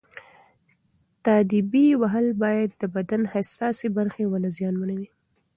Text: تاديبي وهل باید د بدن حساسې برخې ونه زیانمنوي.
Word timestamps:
تاديبي 1.25 1.87
وهل 2.01 2.27
باید 2.43 2.69
د 2.81 2.83
بدن 2.95 3.21
حساسې 3.33 3.87
برخې 3.97 4.23
ونه 4.27 4.49
زیانمنوي. 4.57 5.09